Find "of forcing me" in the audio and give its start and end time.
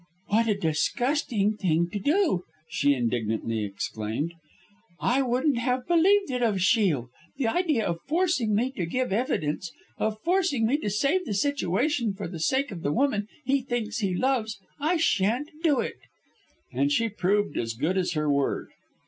7.85-8.71, 9.99-10.77